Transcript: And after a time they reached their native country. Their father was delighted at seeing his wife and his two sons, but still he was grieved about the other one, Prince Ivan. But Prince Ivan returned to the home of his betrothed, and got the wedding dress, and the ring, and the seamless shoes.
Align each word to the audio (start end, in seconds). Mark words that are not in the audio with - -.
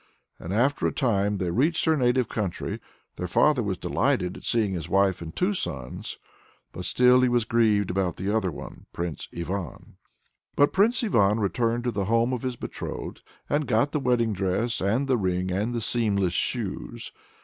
And 0.39 0.51
after 0.51 0.87
a 0.87 0.91
time 0.91 1.37
they 1.37 1.51
reached 1.51 1.85
their 1.85 1.95
native 1.95 2.27
country. 2.27 2.79
Their 3.17 3.27
father 3.27 3.61
was 3.61 3.77
delighted 3.77 4.35
at 4.35 4.43
seeing 4.45 4.73
his 4.73 4.89
wife 4.89 5.21
and 5.21 5.29
his 5.31 5.35
two 5.37 5.53
sons, 5.53 6.17
but 6.71 6.85
still 6.85 7.21
he 7.21 7.29
was 7.29 7.45
grieved 7.45 7.91
about 7.91 8.15
the 8.17 8.35
other 8.35 8.49
one, 8.49 8.87
Prince 8.93 9.27
Ivan. 9.31 9.97
But 10.55 10.73
Prince 10.73 11.03
Ivan 11.03 11.39
returned 11.39 11.83
to 11.83 11.91
the 11.91 12.05
home 12.05 12.33
of 12.33 12.41
his 12.41 12.55
betrothed, 12.55 13.21
and 13.47 13.67
got 13.67 13.91
the 13.91 13.99
wedding 13.99 14.33
dress, 14.33 14.81
and 14.81 15.07
the 15.07 15.17
ring, 15.17 15.51
and 15.51 15.71
the 15.71 15.81
seamless 15.81 16.33
shoes. 16.33 17.11